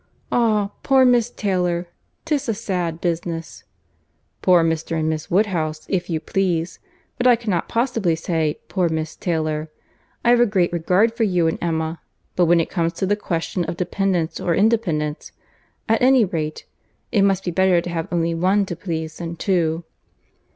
"Ah! 0.31 0.71
poor 0.81 1.05
Miss 1.05 1.29
Taylor! 1.29 1.85
'Tis 2.25 2.49
a 2.49 2.55
sad 2.55 2.99
business." 3.01 3.65
"Poor 4.41 4.63
Mr. 4.63 4.97
and 4.99 5.07
Miss 5.07 5.29
Woodhouse, 5.29 5.85
if 5.89 6.09
you 6.09 6.19
please; 6.19 6.79
but 7.19 7.27
I 7.27 7.35
cannot 7.35 7.69
possibly 7.69 8.15
say 8.15 8.57
'poor 8.67 8.89
Miss 8.89 9.15
Taylor.' 9.15 9.69
I 10.25 10.31
have 10.31 10.39
a 10.39 10.47
great 10.47 10.73
regard 10.73 11.13
for 11.13 11.21
you 11.21 11.45
and 11.45 11.59
Emma; 11.61 12.01
but 12.35 12.45
when 12.45 12.59
it 12.59 12.67
comes 12.71 12.93
to 12.93 13.05
the 13.05 13.15
question 13.15 13.63
of 13.65 13.77
dependence 13.77 14.39
or 14.39 14.55
independence!—At 14.55 16.01
any 16.01 16.25
rate, 16.25 16.65
it 17.11 17.21
must 17.21 17.43
be 17.43 17.51
better 17.51 17.79
to 17.79 17.89
have 17.91 18.07
only 18.11 18.33
one 18.33 18.65
to 18.65 18.75
please 18.75 19.19
than 19.19 19.35
two." 19.35 19.83